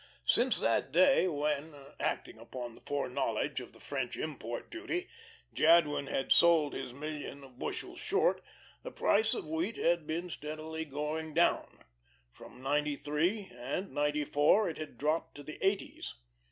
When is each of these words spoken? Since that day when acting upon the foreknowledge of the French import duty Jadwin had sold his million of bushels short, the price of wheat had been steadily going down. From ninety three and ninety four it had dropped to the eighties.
Since 0.25 0.57
that 0.61 0.91
day 0.91 1.27
when 1.27 1.75
acting 1.99 2.39
upon 2.39 2.73
the 2.73 2.81
foreknowledge 2.81 3.59
of 3.61 3.71
the 3.71 3.79
French 3.79 4.17
import 4.17 4.71
duty 4.71 5.07
Jadwin 5.53 6.07
had 6.07 6.31
sold 6.31 6.73
his 6.73 6.91
million 6.91 7.43
of 7.43 7.59
bushels 7.59 7.99
short, 7.99 8.41
the 8.81 8.89
price 8.89 9.35
of 9.35 9.47
wheat 9.47 9.77
had 9.77 10.07
been 10.07 10.31
steadily 10.31 10.85
going 10.85 11.35
down. 11.35 11.83
From 12.31 12.63
ninety 12.63 12.95
three 12.95 13.51
and 13.53 13.91
ninety 13.91 14.25
four 14.25 14.67
it 14.67 14.79
had 14.79 14.97
dropped 14.97 15.35
to 15.35 15.43
the 15.43 15.63
eighties. 15.63 16.15